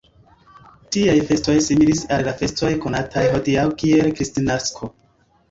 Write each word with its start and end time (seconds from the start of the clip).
Tiaj 0.95 1.17
festoj 1.31 1.55
similis 1.65 2.01
al 2.15 2.23
la 2.29 2.33
festoj 2.41 2.73
konataj 2.87 3.27
hodiaŭ 3.35 3.69
kiel 3.83 4.11
Kristnasko. 4.19 4.93